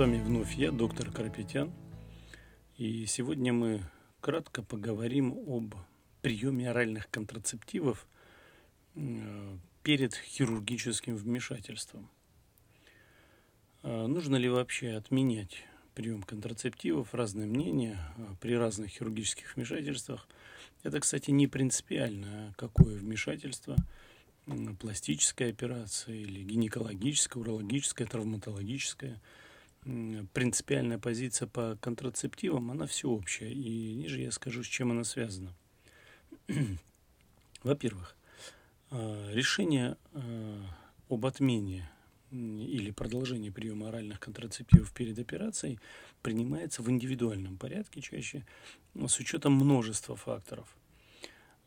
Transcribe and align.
вами 0.00 0.22
вновь 0.22 0.54
я, 0.54 0.72
доктор 0.72 1.10
Карапетян. 1.10 1.70
И 2.78 3.04
сегодня 3.04 3.52
мы 3.52 3.82
кратко 4.22 4.62
поговорим 4.62 5.36
об 5.46 5.74
приеме 6.22 6.70
оральных 6.70 7.10
контрацептивов 7.10 8.06
э, 8.94 9.58
перед 9.82 10.14
хирургическим 10.14 11.16
вмешательством. 11.16 12.08
А 13.82 14.06
нужно 14.06 14.36
ли 14.36 14.48
вообще 14.48 14.92
отменять 14.92 15.64
прием 15.94 16.22
контрацептивов? 16.22 17.12
Разные 17.12 17.46
мнения 17.46 17.98
а, 18.16 18.34
при 18.40 18.56
разных 18.56 18.92
хирургических 18.92 19.54
вмешательствах. 19.54 20.26
Это, 20.82 20.98
кстати, 21.00 21.30
не 21.30 21.46
принципиально, 21.46 22.48
а 22.48 22.52
какое 22.56 22.96
вмешательство– 22.96 23.76
пластическая 24.80 25.50
операция 25.50 26.14
или 26.14 26.42
гинекологическая, 26.42 27.42
урологическая, 27.42 28.06
травматологическая. 28.06 29.20
Принципиальная 29.82 30.98
позиция 30.98 31.48
по 31.48 31.78
контрацептивам, 31.80 32.70
она 32.70 32.86
всеобщая. 32.86 33.50
И 33.50 33.94
ниже 33.94 34.20
я 34.20 34.30
скажу, 34.30 34.62
с 34.62 34.66
чем 34.66 34.90
она 34.90 35.04
связана. 35.04 35.54
Во-первых, 37.62 38.16
а, 38.90 39.30
решение 39.32 39.96
а, 40.12 40.62
об 41.08 41.24
отмене 41.24 41.88
или 42.30 42.90
продолжении 42.90 43.50
приема 43.50 43.88
оральных 43.88 44.20
контрацептивов 44.20 44.92
перед 44.92 45.18
операцией 45.18 45.80
принимается 46.22 46.82
в 46.82 46.90
индивидуальном 46.90 47.56
порядке 47.56 48.00
чаще 48.00 48.46
с 48.94 49.18
учетом 49.18 49.54
множества 49.54 50.14
факторов. 50.14 50.76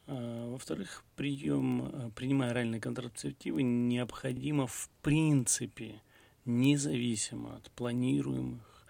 А, 0.06 0.50
во-вторых, 0.52 1.04
прием, 1.16 2.12
принимая 2.16 2.52
оральные 2.52 2.80
контрацептивы, 2.80 3.64
необходимо 3.64 4.68
в 4.68 4.90
принципе, 5.02 6.02
независимо 6.46 7.56
от 7.56 7.72
планируемых 7.72 8.86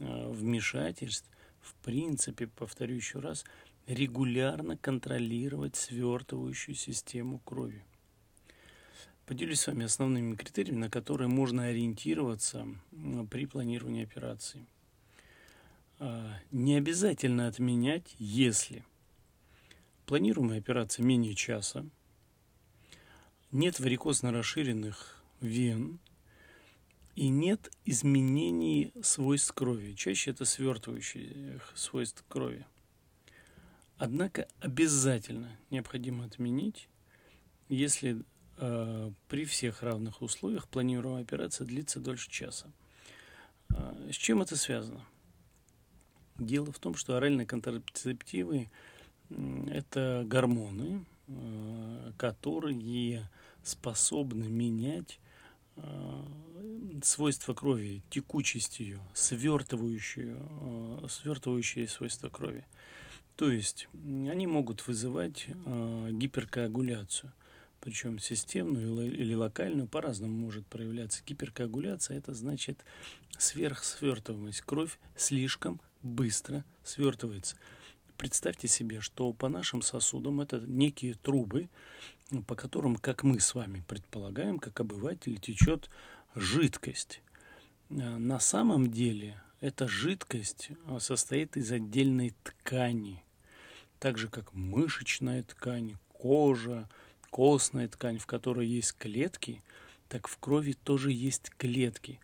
а, 0.00 0.30
вмешательств, 0.30 1.28
в 1.60 1.74
принципе, 1.84 2.46
повторю 2.46 2.96
еще 2.96 3.18
раз, 3.20 3.44
регулярно 3.86 4.76
контролировать 4.76 5.76
свертывающую 5.76 6.74
систему 6.74 7.38
крови. 7.40 7.84
Поделюсь 9.26 9.60
с 9.60 9.66
вами 9.66 9.84
основными 9.84 10.36
критериями, 10.36 10.78
на 10.78 10.90
которые 10.90 11.28
можно 11.28 11.64
ориентироваться 11.64 12.66
при 13.30 13.46
планировании 13.46 14.04
операции. 14.04 14.66
Не 16.50 16.76
обязательно 16.76 17.46
отменять, 17.48 18.14
если– 18.18 18.84
Планируемая 20.08 20.56
операция 20.56 21.04
менее 21.04 21.34
часа. 21.34 21.84
Нет 23.52 23.78
варикозно 23.78 24.32
расширенных 24.32 25.22
вен. 25.42 25.98
И 27.18 27.30
нет 27.30 27.72
изменений 27.84 28.92
свойств 29.02 29.52
крови. 29.52 29.94
Чаще 29.94 30.30
это 30.30 30.44
свертывающие 30.44 31.60
свойств 31.74 32.24
крови. 32.28 32.64
Однако 33.96 34.46
обязательно 34.60 35.50
необходимо 35.70 36.26
отменить, 36.26 36.88
если 37.68 38.22
э, 38.58 39.10
при 39.26 39.44
всех 39.46 39.82
равных 39.82 40.22
условиях 40.22 40.68
планируемая 40.68 41.24
операция 41.24 41.66
длится 41.66 41.98
дольше 41.98 42.30
часа. 42.30 42.70
Э, 43.70 44.10
с 44.12 44.14
чем 44.14 44.40
это 44.40 44.54
связано? 44.54 45.04
Дело 46.38 46.70
в 46.70 46.78
том, 46.78 46.94
что 46.94 47.16
оральные 47.16 47.48
контрацептивы 47.48 48.70
это 49.66 50.22
гормоны, 50.24 51.04
э, 51.26 52.12
которые 52.16 53.28
способны 53.64 54.48
менять 54.48 55.18
э, 55.18 55.27
свойства 57.02 57.54
крови, 57.54 58.02
текучесть 58.10 58.80
ее, 58.80 59.00
свертывающую, 59.14 60.36
э, 60.40 61.06
свертывающие 61.08 61.88
свойства 61.88 62.28
крови. 62.28 62.64
То 63.36 63.50
есть 63.50 63.88
они 63.94 64.48
могут 64.48 64.86
вызывать 64.88 65.46
гиперкоагуляцию, 66.10 67.32
причем 67.80 68.18
системную 68.18 69.12
или 69.12 69.32
локальную, 69.32 69.86
по-разному 69.86 70.36
может 70.36 70.66
проявляться. 70.66 71.22
Гиперкоагуляция– 71.24 72.18
это 72.18 72.34
значит 72.34 72.84
сверхсвертываемость. 73.38 74.62
Кровь 74.62 74.98
слишком 75.16 75.80
быстро 76.02 76.64
свертывается– 76.82 77.54
Представьте 78.18 78.66
себе, 78.66 79.00
что 79.00 79.32
по 79.32 79.48
нашим 79.48 79.80
сосудам 79.80 80.40
это 80.40 80.58
некие 80.58 81.14
трубы, 81.14 81.68
по 82.48 82.56
которым, 82.56 82.96
как 82.96 83.22
мы 83.22 83.38
с 83.38 83.54
вами 83.54 83.84
предполагаем, 83.86 84.58
как 84.58 84.80
обыватели, 84.80 85.36
течет 85.36 85.88
жидкость. 86.34 87.22
Э, 87.90 87.94
на 87.94 88.40
самом 88.40 88.90
деле 88.90 89.40
эта 89.60 89.86
жидкость 89.86 90.70
э, 90.70 90.98
состоит 90.98 91.56
из 91.56 91.70
отдельной 91.70 92.34
ткани, 92.42 93.22
так 94.00 94.18
же 94.18 94.26
как 94.26 94.52
мышечная 94.52 95.44
ткань, 95.44 95.96
кожа, 96.12 96.88
костная 97.30 97.86
ткань, 97.86 98.18
в 98.18 98.26
которой 98.26 98.66
есть 98.66 98.94
клетки, 98.98 99.62
так 100.08 100.26
в 100.26 100.38
крови 100.38 100.72
тоже 100.72 101.12
есть 101.12 101.50
клетки. 101.50 102.18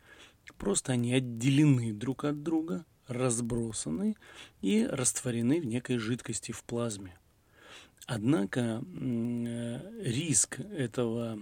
Просто 0.58 0.90
они 0.90 1.14
отделены 1.14 1.92
друг 1.92 2.24
от 2.24 2.42
друга 2.42 2.84
разбросаны 3.06 4.16
и 4.60 4.86
растворены 4.86 5.60
в 5.60 5.66
некой 5.66 5.98
жидкости 5.98 6.52
в 6.52 6.62
плазме. 6.64 7.16
Однако 8.06 8.82
э, 8.82 10.02
риск 10.02 10.60
этого, 10.60 11.38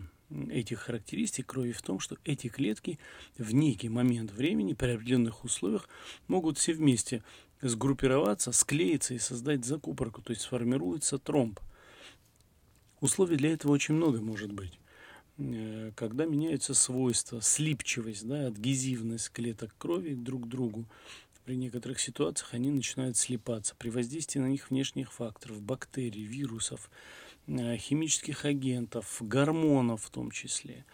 этих 0.49 0.81
характеристик 0.81 1.47
крови 1.47 1.73
в 1.73 1.83
том, 1.83 1.99
что 1.99 2.17
эти 2.25 2.49
клетки 2.49 2.99
в 3.37 3.53
некий 3.53 3.89
момент 3.89 4.31
времени 4.31 4.73
при 4.73 4.91
определенных 4.91 5.45
условиях 5.45 5.89
могут 6.29 6.59
все 6.59 6.73
вместе 6.73 7.25
сгруппироваться, 7.61 8.53
склеиться 8.53 9.15
и 9.15 9.19
создать 9.19 9.65
закупорку, 9.65 10.23
то 10.23 10.31
есть 10.31 10.43
сформируется 10.43 11.19
тромб. 11.19 11.59
Условий 13.01 13.37
для 13.37 13.53
этого 13.53 13.73
очень 13.73 13.95
много 13.95 14.21
может 14.21 14.53
быть. 14.53 14.79
Э, 15.39 15.91
когда 15.97 16.27
меняются 16.27 16.75
свойства, 16.75 17.41
слипчивость, 17.41 18.27
да, 18.27 18.47
адгезивность 18.47 19.31
клеток 19.31 19.75
крови 19.79 20.15
друг 20.15 20.45
к 20.45 20.49
другу, 20.49 20.87
при 21.45 21.57
некоторых 21.57 22.01
ситуациях 22.01 22.55
они 22.55 22.71
начинают 22.71 23.17
слипаться 23.17 23.75
при 23.77 23.91
воздействии 23.91 24.41
на 24.41 24.47
них 24.47 24.71
внешних 24.71 25.13
факторов, 25.13 25.61
бактерий, 25.63 26.25
вирусов, 26.25 26.91
э, 27.47 27.77
химических 27.77 28.45
агентов, 28.45 29.19
гормонов 29.21 30.05
в 30.05 30.11
том 30.11 30.31
числе. 30.31 30.85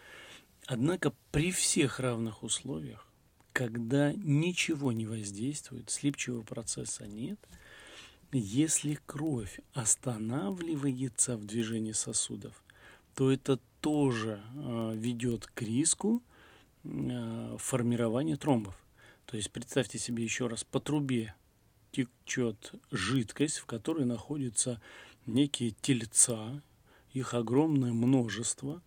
Однако 0.66 1.12
при 1.32 1.50
всех 1.52 2.00
равных 2.00 2.42
условиях, 2.42 3.06
когда 3.52 4.12
ничего 4.12 4.92
не 4.92 5.06
воздействует, 5.06 5.90
слипчивого 5.90 6.42
процесса 6.42 7.06
нет, 7.06 7.38
если 8.32 8.98
кровь 9.06 9.60
останавливается 9.72 11.36
в 11.36 11.46
движении 11.46 11.92
сосудов, 11.92 12.62
то 13.14 13.32
это 13.32 13.58
тоже 13.80 14.42
э, 14.54 14.92
ведет 14.96 15.46
к 15.46 15.62
риску 15.62 16.22
э, 16.84 17.56
формирования 17.58 18.36
тромбов. 18.36 18.78
То 19.28 19.36
есть 19.36 19.50
представьте 19.50 19.98
себе 19.98 20.24
еще 20.24 20.46
раз, 20.46 20.64
по 20.64 20.80
трубе 20.80 21.34
течет 21.92 22.72
жидкость, 22.90 23.58
в 23.58 23.66
которой 23.66 24.06
находятся 24.06 24.80
некие 25.26 25.72
тельца, 25.82 26.62
их 27.12 27.34
огромное 27.34 27.92
множество, 27.92 28.82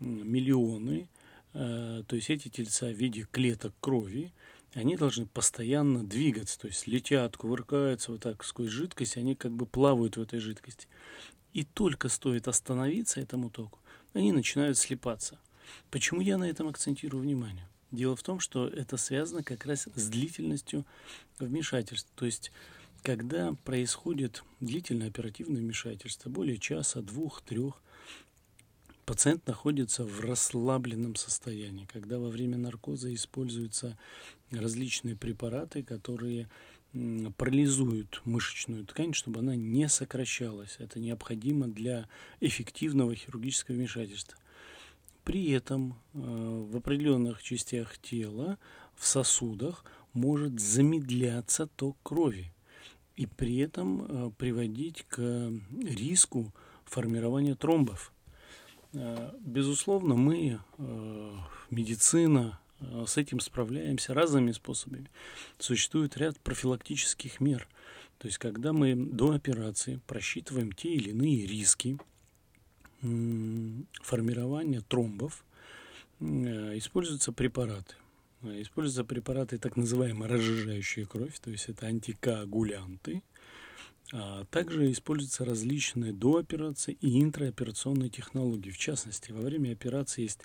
миллионы. 0.00 1.08
Э, 1.54 2.02
то 2.08 2.16
есть 2.16 2.28
эти 2.28 2.48
тельца 2.48 2.86
в 2.86 2.96
виде 2.96 3.28
клеток 3.30 3.72
крови, 3.78 4.32
они 4.74 4.96
должны 4.96 5.26
постоянно 5.26 6.04
двигаться, 6.04 6.58
то 6.58 6.66
есть 6.66 6.88
летят, 6.88 7.36
кувыркаются 7.36 8.10
вот 8.10 8.22
так 8.22 8.42
сквозь 8.42 8.70
жидкость, 8.70 9.16
они 9.16 9.36
как 9.36 9.52
бы 9.52 9.64
плавают 9.64 10.16
в 10.16 10.20
этой 10.20 10.40
жидкости. 10.40 10.88
И 11.52 11.62
только 11.62 12.08
стоит 12.08 12.48
остановиться 12.48 13.20
этому 13.20 13.48
току, 13.48 13.78
они 14.12 14.32
начинают 14.32 14.76
слипаться. 14.76 15.38
Почему 15.88 16.20
я 16.20 16.36
на 16.36 16.50
этом 16.50 16.66
акцентирую 16.66 17.22
внимание? 17.22 17.68
Дело 17.90 18.16
в 18.16 18.22
том, 18.22 18.38
что 18.38 18.68
это 18.68 18.96
связано 18.96 19.42
как 19.42 19.64
раз 19.64 19.88
с 19.94 20.08
длительностью 20.08 20.84
вмешательства. 21.38 22.12
То 22.16 22.26
есть, 22.26 22.52
когда 23.02 23.54
происходит 23.64 24.44
длительное 24.60 25.08
оперативное 25.08 25.62
вмешательство, 25.62 26.28
более 26.28 26.58
часа, 26.58 27.00
двух, 27.00 27.40
трех, 27.40 27.80
пациент 29.06 29.46
находится 29.46 30.04
в 30.04 30.20
расслабленном 30.20 31.16
состоянии, 31.16 31.88
когда 31.90 32.18
во 32.18 32.28
время 32.28 32.58
наркоза 32.58 33.14
используются 33.14 33.96
различные 34.50 35.16
препараты, 35.16 35.82
которые 35.82 36.48
парализуют 37.36 38.20
мышечную 38.24 38.84
ткань, 38.84 39.14
чтобы 39.14 39.40
она 39.40 39.56
не 39.56 39.88
сокращалась. 39.88 40.76
Это 40.78 41.00
необходимо 41.00 41.68
для 41.68 42.06
эффективного 42.40 43.14
хирургического 43.14 43.76
вмешательства. 43.76 44.36
При 45.28 45.50
этом 45.50 45.92
э, 46.14 46.18
в 46.70 46.74
определенных 46.78 47.42
частях 47.42 47.98
тела, 47.98 48.58
в 48.94 49.06
сосудах, 49.06 49.84
может 50.14 50.58
замедляться 50.58 51.66
ток 51.66 51.98
крови 52.02 52.50
и 53.14 53.26
при 53.26 53.58
этом 53.58 54.06
э, 54.08 54.30
приводить 54.38 55.02
к 55.02 55.52
риску 55.84 56.54
формирования 56.86 57.54
тромбов. 57.56 58.14
Э, 58.94 59.34
безусловно, 59.40 60.14
мы, 60.14 60.60
медицина, 61.68 62.58
с 62.80 63.18
этим 63.18 63.40
справляемся 63.40 64.14
разными 64.14 64.52
способами. 64.52 65.10
Существует 65.58 66.16
ряд 66.16 66.40
профилактических 66.40 67.38
мер. 67.38 67.68
То 68.16 68.28
есть, 68.28 68.38
когда 68.38 68.72
мы 68.72 68.94
до 68.94 69.32
операции 69.32 70.00
просчитываем 70.06 70.72
те 70.72 70.94
или 70.94 71.10
иные 71.10 71.44
риски 71.44 71.98
формирования 73.00 74.80
тромбов, 74.80 75.44
э, 76.20 76.78
используются 76.78 77.32
препараты. 77.32 77.94
Используются 78.42 79.04
препараты 79.04 79.58
так 79.58 79.76
называемые 79.76 80.30
разжижающие 80.30 81.06
кровь, 81.06 81.38
то 81.40 81.50
есть 81.50 81.68
это 81.68 81.86
антикоагулянты– 81.86 83.22
а 84.12 84.44
также 84.46 84.90
используются 84.90 85.44
различные 85.44 86.12
дооперации 86.12 86.96
и 87.00 87.22
интраоперационные 87.22 88.08
технологии. 88.08 88.70
В 88.70 88.78
частности, 88.78 89.32
во 89.32 89.42
время 89.42 89.72
операции 89.72 90.22
есть 90.22 90.40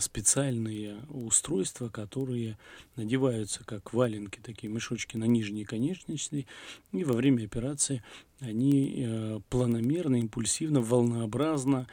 специальные 0.00 1.02
устройства, 1.10 1.88
которые 1.88 2.56
надеваются 2.96 3.62
как 3.64 3.92
валенки, 3.92 4.40
такие 4.42 4.72
мешочки 4.72 5.16
на 5.16 5.24
нижние 5.24 5.66
конечности, 5.66 6.46
и 6.92 7.04
во 7.04 7.12
время 7.12 7.44
операции 7.44 8.02
они 8.40 8.94
э, 8.96 9.40
планомерно, 9.50 10.16
импульсивно, 10.16 10.80
волнообразно 10.80 11.86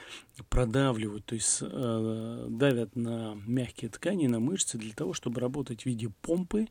продавливают, 0.49 1.25
то 1.25 1.35
есть 1.35 1.59
э, 1.61 2.47
давят 2.49 2.95
на 2.95 3.35
мягкие 3.45 3.89
ткани, 3.89 4.27
на 4.27 4.39
мышцы 4.39 4.77
для 4.77 4.93
того, 4.93 5.13
чтобы 5.13 5.41
работать 5.41 5.83
в 5.83 5.85
виде 5.87 6.09
помпы 6.21 6.69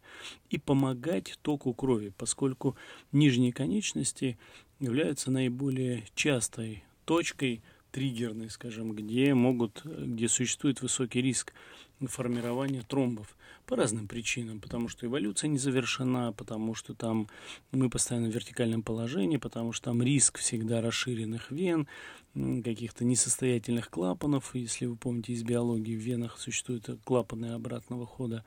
и 0.48 0.56
помогать 0.58 1.38
току 1.42 1.74
крови, 1.74 2.12
поскольку 2.16 2.74
нижние 3.12 3.52
конечности 3.52 4.38
являются 4.80 5.30
наиболее 5.30 6.04
частой 6.14 6.84
точкой 7.04 7.62
триггерной, 7.96 8.50
скажем, 8.50 8.92
где 8.92 9.32
могут, 9.32 9.82
где 9.82 10.28
существует 10.28 10.82
высокий 10.82 11.22
риск 11.22 11.54
формирования 12.02 12.82
тромбов 12.86 13.34
по 13.64 13.74
разным 13.74 14.06
причинам, 14.06 14.60
потому 14.60 14.88
что 14.88 15.06
эволюция 15.06 15.48
не 15.48 15.56
завершена, 15.56 16.34
потому 16.34 16.74
что 16.74 16.92
там 16.92 17.26
мы 17.72 17.88
постоянно 17.88 18.28
в 18.28 18.34
вертикальном 18.34 18.82
положении, 18.82 19.38
потому 19.38 19.72
что 19.72 19.86
там 19.86 20.02
риск 20.02 20.36
всегда 20.36 20.82
расширенных 20.82 21.50
вен, 21.50 21.88
каких-то 22.34 23.06
несостоятельных 23.06 23.88
клапанов, 23.88 24.54
если 24.54 24.84
вы 24.84 24.96
помните 24.96 25.32
из 25.32 25.42
биологии, 25.42 25.96
в 25.96 26.00
венах 26.00 26.38
существуют 26.38 26.90
клапаны 27.02 27.54
обратного 27.54 28.04
хода, 28.04 28.44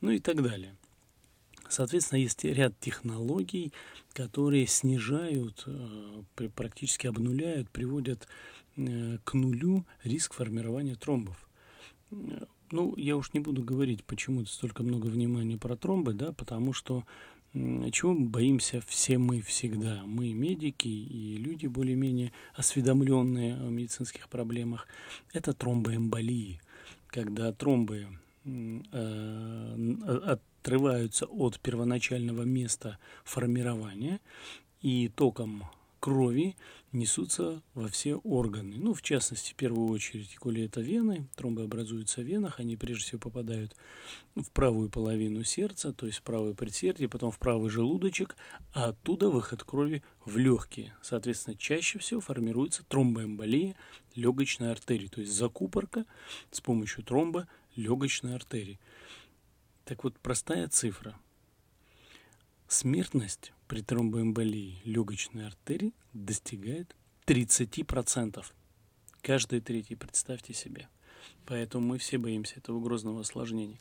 ну 0.00 0.10
и 0.10 0.18
так 0.18 0.42
далее. 0.42 0.74
Соответственно, 1.68 2.18
есть 2.18 2.44
ряд 2.44 2.74
технологий, 2.80 3.72
которые 4.12 4.66
снижают, 4.66 5.64
э, 5.66 6.22
практически 6.54 7.06
обнуляют, 7.06 7.68
приводят 7.70 8.26
к 9.24 9.34
нулю 9.34 9.84
риск 10.04 10.34
формирования 10.34 10.94
тромбов. 10.94 11.48
Ну, 12.70 12.94
я 12.96 13.16
уж 13.16 13.32
не 13.32 13.40
буду 13.40 13.62
говорить, 13.62 14.04
почему 14.04 14.44
столько 14.46 14.82
много 14.82 15.06
внимания 15.06 15.58
про 15.58 15.76
тромбы, 15.76 16.12
да, 16.12 16.32
потому 16.32 16.72
что 16.72 17.04
чего 17.54 18.14
боимся 18.14 18.82
все 18.86 19.18
мы 19.18 19.40
всегда? 19.40 20.02
Мы 20.04 20.32
медики 20.32 20.88
и 20.88 21.36
люди 21.38 21.66
более-менее 21.66 22.32
осведомленные 22.54 23.56
о 23.56 23.70
медицинских 23.70 24.28
проблемах. 24.28 24.86
Это 25.32 25.54
тромбоэмболии, 25.54 26.60
когда 27.06 27.52
тромбы 27.52 28.06
э, 28.44 29.94
отрываются 30.62 31.24
от 31.26 31.58
первоначального 31.58 32.42
места 32.42 32.98
формирования 33.24 34.20
и 34.82 35.08
током 35.08 35.64
крови 36.00 36.56
несутся 36.92 37.62
во 37.74 37.88
все 37.88 38.16
органы. 38.16 38.76
Ну, 38.76 38.94
в 38.94 39.02
частности, 39.02 39.52
в 39.52 39.54
первую 39.54 39.88
очередь, 39.88 40.36
коли 40.36 40.64
это 40.64 40.80
вены, 40.80 41.28
тромбы 41.36 41.62
образуются 41.62 42.20
в 42.20 42.24
венах, 42.24 42.60
они 42.60 42.76
прежде 42.76 43.04
всего 43.04 43.18
попадают 43.18 43.76
в 44.34 44.50
правую 44.50 44.88
половину 44.88 45.44
сердца, 45.44 45.92
то 45.92 46.06
есть 46.06 46.18
в 46.18 46.22
правое 46.22 46.54
предсердие, 46.54 47.08
потом 47.08 47.30
в 47.30 47.38
правый 47.38 47.70
желудочек, 47.70 48.36
а 48.72 48.86
оттуда 48.86 49.28
выход 49.28 49.64
крови 49.64 50.02
в 50.24 50.38
легкие. 50.38 50.94
Соответственно, 51.02 51.56
чаще 51.56 51.98
всего 51.98 52.20
формируется 52.20 52.84
тромбоэмболия 52.88 53.74
легочной 54.14 54.72
артерии, 54.72 55.08
то 55.08 55.20
есть 55.20 55.32
закупорка 55.32 56.04
с 56.50 56.60
помощью 56.60 57.04
тромба 57.04 57.46
легочной 57.76 58.34
артерии. 58.34 58.78
Так 59.84 60.04
вот, 60.04 60.18
простая 60.18 60.68
цифра. 60.68 61.18
Смертность 62.68 63.54
при 63.66 63.80
тромбоэмболии 63.80 64.82
легочной 64.84 65.46
артерии 65.46 65.94
достигает 66.12 66.94
30%. 67.26 68.44
Каждый 69.22 69.60
третий, 69.62 69.94
представьте 69.94 70.52
себе. 70.52 70.86
Поэтому 71.46 71.86
мы 71.86 71.98
все 71.98 72.18
боимся 72.18 72.56
этого 72.56 72.78
грозного 72.78 73.22
осложнения. 73.22 73.80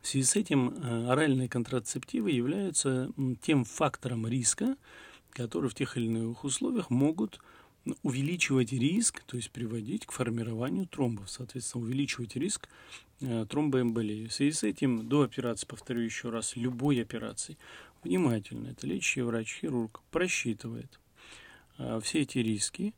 В 0.00 0.06
связи 0.06 0.24
с 0.24 0.36
этим 0.36 0.70
э, 0.70 1.10
оральные 1.10 1.50
контрацептивы 1.50 2.30
являются 2.30 3.12
тем 3.42 3.66
фактором 3.66 4.26
риска, 4.26 4.78
который 5.32 5.68
в 5.68 5.74
тех 5.74 5.98
или 5.98 6.06
иных 6.06 6.44
условиях 6.44 6.88
могут 6.88 7.40
увеличивать 8.02 8.72
риск, 8.72 9.22
то 9.26 9.36
есть 9.36 9.50
приводить 9.50 10.06
к 10.06 10.12
формированию 10.12 10.86
тромбов, 10.86 11.30
соответственно, 11.30 11.84
увеличивать 11.84 12.36
риск 12.36 12.68
э, 13.20 13.46
тромбоэмболии. 13.48 14.26
В 14.26 14.32
связи 14.32 14.52
с 14.52 14.62
этим 14.62 15.08
до 15.08 15.22
операции, 15.22 15.66
повторю 15.66 16.00
еще 16.00 16.30
раз, 16.30 16.56
любой 16.56 17.00
операции 17.00 17.56
внимательно, 18.02 18.68
это 18.68 18.86
лечащий 18.86 19.22
врач-хирург, 19.22 20.00
просчитывает 20.10 21.00
э, 21.78 22.00
все 22.02 22.22
эти 22.22 22.38
риски. 22.38 22.94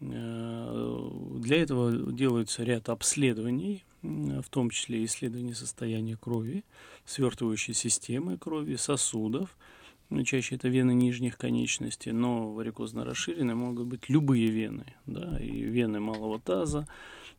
Э, 0.00 1.10
для 1.38 1.62
этого 1.62 2.12
делается 2.12 2.64
ряд 2.64 2.88
обследований, 2.88 3.84
в 4.02 4.50
том 4.50 4.68
числе 4.68 5.02
исследование 5.04 5.54
состояния 5.54 6.18
крови, 6.18 6.62
свертывающей 7.06 7.72
системы 7.72 8.36
крови, 8.36 8.76
сосудов, 8.76 9.56
ну, 10.10 10.22
чаще 10.24 10.56
это 10.56 10.68
вены 10.68 10.94
нижних 10.94 11.36
конечностей, 11.36 12.12
но 12.12 12.52
варикозно 12.52 13.04
расширенные 13.04 13.54
могут 13.54 13.86
быть 13.86 14.08
любые 14.08 14.48
вены, 14.48 14.84
да, 15.06 15.38
и 15.40 15.50
вены 15.62 16.00
малого 16.00 16.38
таза, 16.38 16.86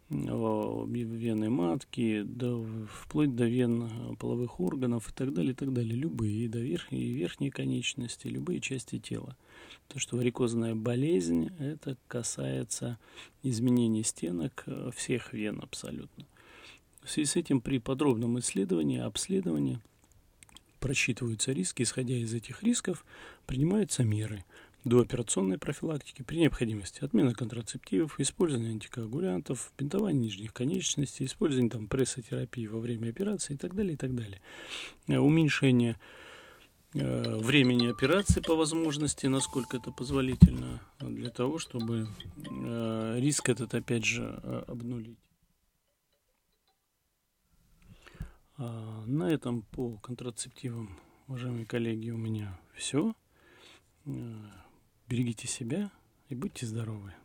вены 0.10 1.50
матки, 1.50 2.24
до, 2.24 2.64
вплоть 2.92 3.36
до 3.36 3.46
вен 3.46 4.16
половых 4.18 4.60
органов 4.60 5.10
и 5.10 5.14
так 5.14 5.34
далее, 5.34 5.52
и 5.54 5.56
так 5.56 5.74
далее. 5.74 5.96
Любые, 5.96 6.46
и 6.46 6.48
до 6.48 6.60
верхней, 6.60 7.02
и 7.02 7.14
верхней 7.14 7.50
конечности, 7.50 8.28
любые 8.28 8.60
части 8.60 9.00
тела. 9.00 9.36
То, 9.88 10.00
что 10.00 10.18
варикозная 10.18 10.76
болезнь, 10.76 11.50
это 11.60 11.98
касается 12.08 13.00
изменений 13.44 14.04
стенок 14.04 14.64
э, 14.68 14.90
всех 14.96 15.34
вен 15.34 15.60
абсолютно. 15.62 16.26
В 17.04 17.10
связи 17.10 17.30
с 17.30 17.36
этим 17.36 17.62
при 17.62 17.78
подробном 17.78 18.40
исследовании, 18.40 19.00
обследовании 19.00 19.80
просчитываются 20.86 21.52
риски, 21.52 21.82
исходя 21.82 22.14
из 22.14 22.32
этих 22.32 22.62
рисков 22.62 23.04
принимаются 23.48 24.04
меры– 24.04 24.46
до 24.86 25.00
операционной 25.00 25.58
профилактики 25.58 26.22
при 26.22 26.38
необходимости 26.38 27.04
отмена 27.04 27.34
контрацептивов, 27.34 28.20
использование 28.20 28.70
антикоагулянтов, 28.72 29.74
бинтование 29.78 30.22
нижних 30.22 30.54
конечностей, 30.54 31.26
использование 31.26 31.72
там, 31.72 31.88
прессотерапии 31.88 32.68
во 32.68 32.80
время 32.80 33.10
операции 33.10 33.56
и 33.56 33.58
так 33.58 33.76
далее, 33.76 33.94
и 33.94 33.98
так 33.98 34.16
далее. 34.16 34.40
Э, 35.08 35.18
уменьшение 35.18 35.98
э, 36.94 37.36
времени 37.38 37.88
операции 37.88 38.42
по 38.42 38.56
возможности, 38.56 39.26
насколько 39.26 39.78
это 39.78 39.92
позволительно, 39.92 40.82
для 41.00 41.32
того, 41.32 41.58
чтобы 41.58 42.08
э, 42.38 43.16
риск 43.20 43.50
этот 43.50 43.74
опять 43.74 44.06
же 44.06 44.40
обнулить. 44.68 45.18
А, 45.18 45.26
на 48.58 49.30
этом 49.30 49.64
по 49.64 49.98
контрацептивам, 49.98 51.00
уважаемые 51.28 51.66
коллеги, 51.66 52.12
у 52.12 52.18
меня 52.18 52.58
все. 52.76 53.16
Берегите 54.06 55.48
себя 55.48 55.92
и 56.30 56.36
будьте 56.36 56.66
здоровы. 56.66 57.16